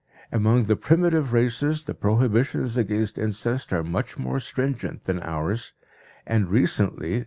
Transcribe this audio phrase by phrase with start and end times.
[0.31, 5.73] Among the primitive races the prohibitions against incest are much more stringent than ours,
[6.25, 7.19] and recently Th.